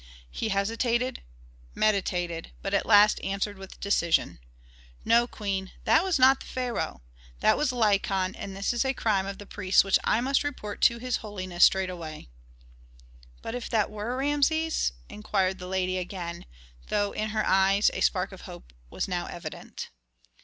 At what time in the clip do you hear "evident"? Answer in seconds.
19.27-19.91